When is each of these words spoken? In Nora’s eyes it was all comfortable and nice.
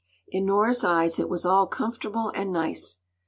In 0.29 0.47
Nora’s 0.47 0.83
eyes 0.83 1.19
it 1.19 1.29
was 1.29 1.45
all 1.45 1.67
comfortable 1.67 2.31
and 2.33 2.51
nice. 2.51 2.97